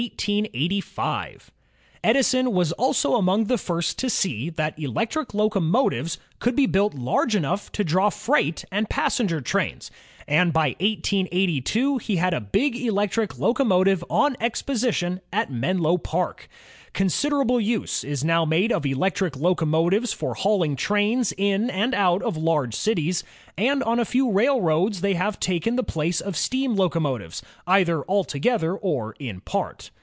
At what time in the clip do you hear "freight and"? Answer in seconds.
8.09-8.89